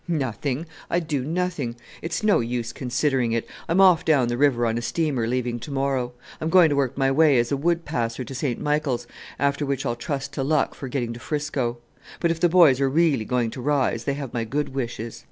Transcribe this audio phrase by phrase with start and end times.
[0.07, 0.65] "Nothing!
[0.89, 1.75] I'd do nothing.
[2.01, 5.69] It's no use considering it: I'm off down the river on a steamer leaving to
[5.69, 6.13] morrow.
[6.41, 8.59] I'm going to work my way as a wood passer to St.
[8.59, 9.05] Michael's,
[9.37, 11.77] after which I'll trust to luck for getting to 'Frisco.
[12.19, 15.19] But if the boys are really going to rise, they have my good wishes.